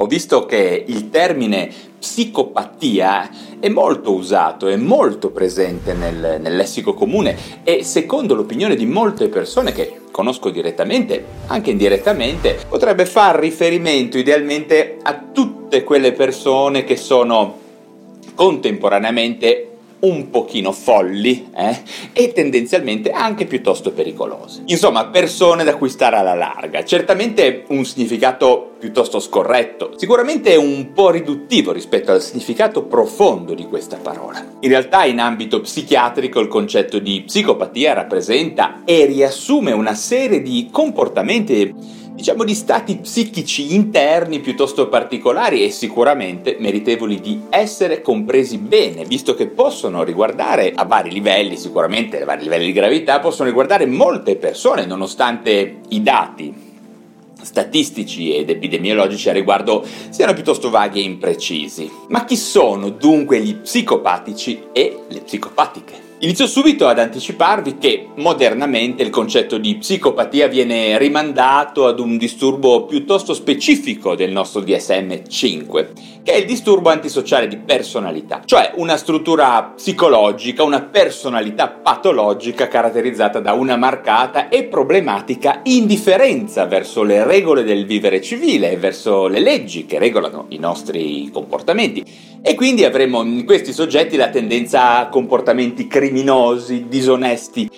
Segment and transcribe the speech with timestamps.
[0.00, 6.94] ho visto che il termine psicopatia è molto usato, è molto presente nel, nel, lessico
[6.94, 14.18] comune e secondo l'opinione di molte persone che conosco direttamente, anche indirettamente, potrebbe far riferimento
[14.18, 17.58] idealmente a tutte quelle persone che sono
[18.36, 21.82] contemporaneamente un pochino folli eh?
[22.12, 24.62] e tendenzialmente anche piuttosto pericolose.
[24.66, 26.84] Insomma, persone da cui stare alla larga.
[26.84, 33.96] Certamente un significato piuttosto scorretto, sicuramente un po' riduttivo rispetto al significato profondo di questa
[33.96, 34.44] parola.
[34.60, 40.68] In realtà in ambito psichiatrico il concetto di psicopatia rappresenta e riassume una serie di
[40.70, 49.04] comportamenti diciamo di stati psichici interni piuttosto particolari e sicuramente meritevoli di essere compresi bene,
[49.04, 53.86] visto che possono riguardare a vari livelli, sicuramente a vari livelli di gravità, possono riguardare
[53.86, 56.66] molte persone, nonostante i dati
[57.40, 61.88] statistici ed epidemiologici a riguardo siano piuttosto vaghi e imprecisi.
[62.08, 66.07] Ma chi sono dunque gli psicopatici e le psicopatiche?
[66.20, 72.86] Inizio subito ad anticiparvi che modernamente il concetto di psicopatia viene rimandato ad un disturbo
[72.86, 75.86] piuttosto specifico del nostro DSM-5,
[76.24, 83.38] che è il disturbo antisociale di personalità, cioè una struttura psicologica, una personalità patologica caratterizzata
[83.38, 89.38] da una marcata e problematica indifferenza verso le regole del vivere civile e verso le
[89.38, 92.27] leggi che regolano i nostri comportamenti.
[92.40, 97.68] E quindi avremo in questi soggetti la tendenza a comportamenti criminosi, disonesti,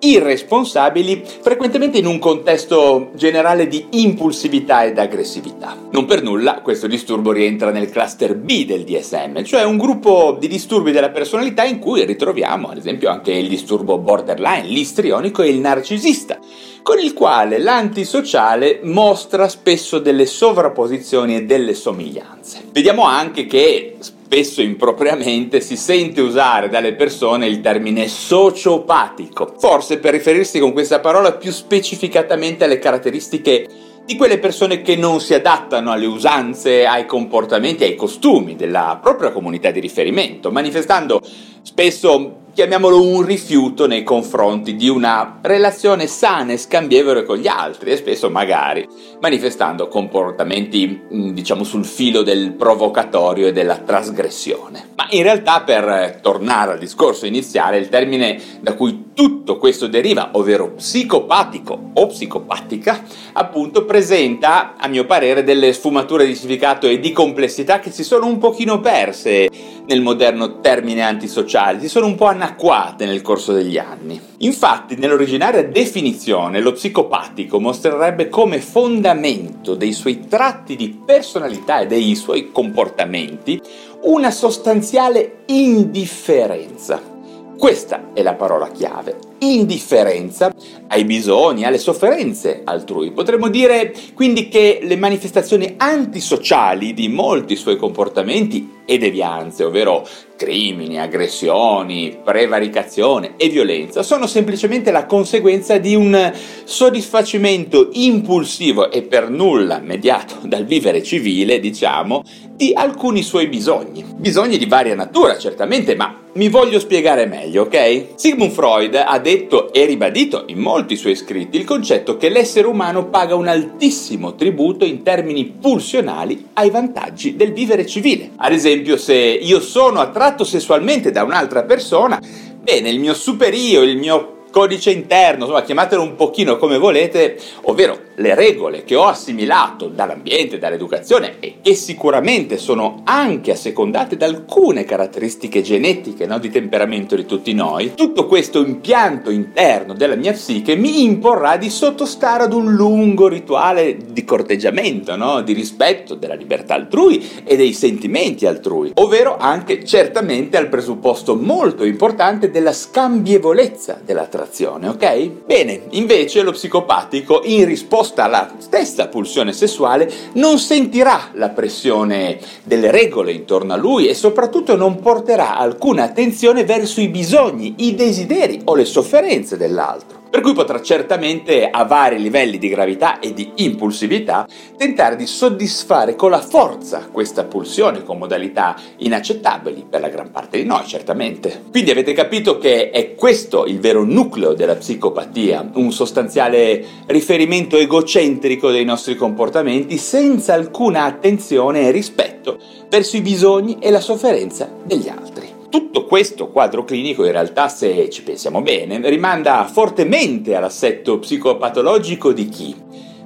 [0.00, 5.76] irresponsabili, frequentemente in un contesto generale di impulsività ed aggressività.
[5.90, 10.48] Non per nulla questo disturbo rientra nel cluster B del DSM, cioè un gruppo di
[10.48, 15.58] disturbi della personalità in cui ritroviamo ad esempio anche il disturbo borderline, l'istrionico e il
[15.58, 16.38] narcisista,
[16.82, 22.62] con il quale l'antisociale mostra spesso delle sovrapposizioni e delle somiglianze.
[22.70, 24.16] Vediamo anche che spesso
[24.62, 31.32] impropriamente si sente usare dalle persone il termine sociopatico, forse per riferirsi con questa parola
[31.32, 33.66] più specificatamente alle caratteristiche
[34.04, 39.32] di quelle persone che non si adattano alle usanze, ai comportamenti, ai costumi della propria
[39.32, 41.20] comunità di riferimento, manifestando
[41.62, 47.92] spesso chiamiamolo un rifiuto nei confronti di una relazione sana e scambievole con gli altri
[47.92, 48.84] e spesso magari
[49.20, 54.88] manifestando comportamenti mm, diciamo sul filo del provocatorio e della trasgressione.
[54.96, 60.30] Ma in realtà per tornare al discorso iniziale il termine da cui tutto questo deriva,
[60.32, 63.04] ovvero psicopatico o psicopatica,
[63.34, 68.26] appunto presenta a mio parere delle sfumature di significato e di complessità che si sono
[68.26, 69.48] un pochino perse
[69.88, 74.20] nel moderno termine antisociale, si sono un po' anacquate nel corso degli anni.
[74.38, 82.14] Infatti, nell'originaria definizione, lo psicopatico mostrerebbe come fondamento dei suoi tratti di personalità e dei
[82.14, 83.60] suoi comportamenti
[84.02, 87.16] una sostanziale indifferenza.
[87.58, 89.18] Questa è la parola chiave.
[89.38, 90.52] Indifferenza
[90.86, 93.10] ai bisogni, alle sofferenze altrui.
[93.10, 100.06] Potremmo dire quindi che le manifestazioni antisociali di molti suoi comportamenti e devianze, ovvero
[100.38, 106.32] crimini, aggressioni, prevaricazione e violenza, sono semplicemente la conseguenza di un
[106.62, 112.22] soddisfacimento impulsivo e per nulla mediato dal vivere civile, diciamo,
[112.54, 114.04] di alcuni suoi bisogni.
[114.16, 118.14] Bisogni di varia natura, certamente, ma mi voglio spiegare meglio, ok?
[118.14, 123.06] Sigmund Freud ha detto e ribadito in molti suoi scritti il concetto che l'essere umano
[123.06, 128.30] paga un altissimo tributo in termini pulsionali ai vantaggi del vivere civile.
[128.36, 132.20] Ad esempio, se io sono attratto sessualmente da un'altra persona,
[132.60, 138.07] bene, il mio superio, il mio codice interno, insomma chiamatelo un pochino come volete, ovvero
[138.18, 144.84] le regole che ho assimilato dall'ambiente, dall'educazione e che sicuramente sono anche assecondate da alcune
[144.84, 150.76] caratteristiche genetiche no, di temperamento di tutti noi, tutto questo impianto interno della mia psiche
[150.76, 156.74] mi imporrà di sottostare ad un lungo rituale di corteggiamento, no, di rispetto della libertà
[156.74, 164.88] altrui e dei sentimenti altrui, ovvero anche certamente al presupposto molto importante della scambievolezza dell'attrazione,
[164.88, 165.30] ok?
[165.46, 172.38] Bene, invece lo psicopatico in risposta sottoposta alla stessa pulsione sessuale non sentirà la pressione
[172.64, 177.94] delle regole intorno a lui e soprattutto non porterà alcuna attenzione verso i bisogni, i
[177.94, 183.32] desideri o le sofferenze dell'altro Per cui potrà certamente a vari livelli di gravità e
[183.32, 184.46] di impulsività
[184.76, 190.58] tentare di soddisfare con la forza questa pulsione con modalità inaccettabili per la gran parte
[190.58, 191.64] di noi, certamente.
[191.70, 198.70] Quindi avete capito che è questo il vero nucleo della psicopatia, un sostanziale riferimento egocentrico
[198.70, 202.58] dei nostri comportamenti senza alcuna attenzione e rispetto
[202.88, 205.37] verso i bisogni e la sofferenza degli altri.
[205.70, 212.48] Tutto questo quadro clinico in realtà, se ci pensiamo bene, rimanda fortemente all'assetto psicopatologico di
[212.48, 212.74] chi?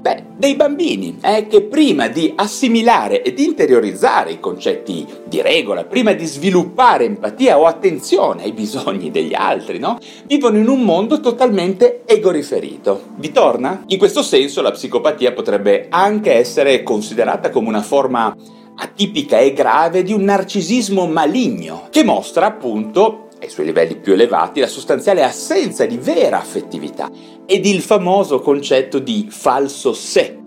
[0.00, 6.14] Beh, dei bambini, eh, che prima di assimilare ed interiorizzare i concetti di regola, prima
[6.14, 9.98] di sviluppare empatia o attenzione ai bisogni degli altri, no?
[10.24, 13.08] Vivono in un mondo totalmente egoriferito.
[13.16, 13.82] Vi torna?
[13.88, 18.34] In questo senso la psicopatia potrebbe anche essere considerata come una forma
[18.82, 24.60] atipica e grave di un narcisismo maligno, che mostra appunto ai suoi livelli più elevati
[24.60, 27.10] la sostanziale assenza di vera affettività
[27.46, 30.38] ed il famoso concetto di falso sé,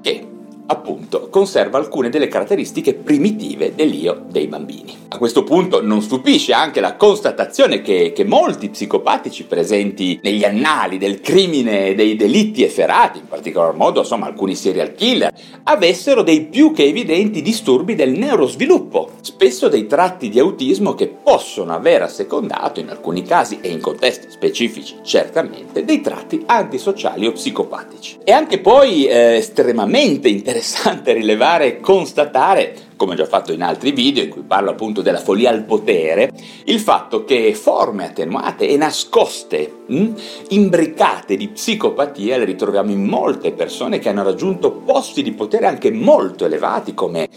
[0.00, 0.26] che
[0.66, 5.04] appunto conserva alcune delle caratteristiche primitive dell'io dei bambini.
[5.08, 10.98] A questo punto non stupisce anche la constatazione che, che, molti psicopatici presenti negli annali
[10.98, 15.32] del crimine e dei delitti efferati, in particolar modo insomma alcuni serial killer,
[15.64, 21.72] avessero dei più che evidenti disturbi del neurosviluppo, spesso dei tratti di autismo che possono
[21.72, 28.18] aver assecondato in alcuni casi e in contesti specifici certamente dei tratti antisociali o psicopatici.
[28.24, 30.55] E anche poi eh, estremamente interessante
[31.04, 35.18] rilevare e constatare come ho già fatto in altri video in cui parlo appunto della
[35.18, 36.32] follia al potere,
[36.64, 40.14] il fatto che forme attenuate e nascoste, mh, hm,
[40.48, 45.90] imbricate di psicopatia le ritroviamo in molte persone che hanno raggiunto posti di potere anche
[45.90, 47.28] molto elevati come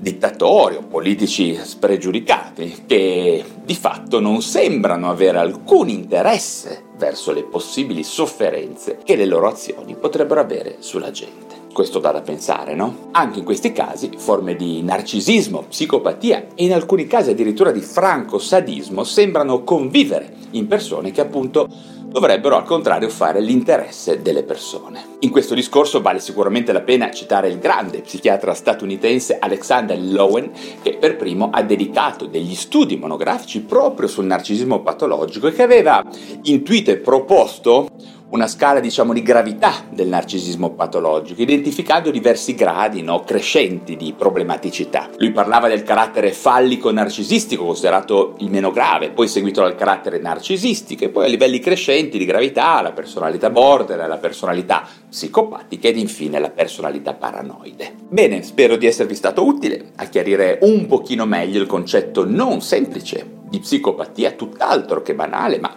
[0.00, 8.04] dittatori o politici spregiudicati che di fatto non sembrano avere alcun interesse verso le possibili
[8.04, 11.47] sofferenze che le loro azioni potrebbero avere sulla gente.
[11.72, 13.08] Questo dà da pensare, no?
[13.12, 18.38] Anche in questi casi forme di narcisismo, psicopatia e in alcuni casi addirittura di franco
[18.38, 21.68] sadismo sembrano convivere in persone che appunto
[22.08, 25.16] dovrebbero al contrario fare l'interesse delle persone.
[25.20, 30.50] In questo discorso vale sicuramente la pena citare il grande psichiatra statunitense Alexander Lowen
[30.82, 36.02] che per primo ha dedicato degli studi monografici proprio sul narcisismo patologico e che aveva
[36.42, 37.87] intuito e proposto
[38.30, 45.08] una scala diciamo di gravità del narcisismo patologico, identificando diversi gradi no, crescenti di problematicità.
[45.16, 51.04] Lui parlava del carattere fallico narcisistico, considerato il meno grave, poi seguito dal carattere narcisistico
[51.04, 56.38] e poi a livelli crescenti di gravità la personalità border, la personalità psicopatica ed infine
[56.38, 57.94] la personalità paranoide.
[58.08, 63.36] Bene, spero di esservi stato utile a chiarire un pochino meglio il concetto non semplice
[63.48, 65.74] di psicopatia, tutt'altro che banale, ma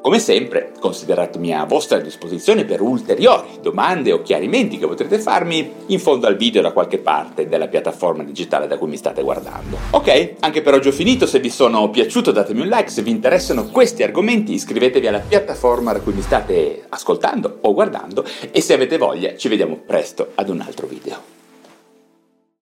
[0.00, 5.98] come sempre, consideratemi a vostra disposizione per ulteriori domande o chiarimenti che potrete farmi in
[6.00, 9.76] fondo al video da qualche parte della piattaforma digitale da cui mi state guardando.
[9.90, 13.10] Ok, anche per oggi ho finito, se vi sono piaciuto datemi un like, se vi
[13.10, 18.72] interessano questi argomenti iscrivetevi alla piattaforma da cui mi state ascoltando o guardando e se
[18.72, 21.39] avete voglia ci vediamo presto ad un altro video.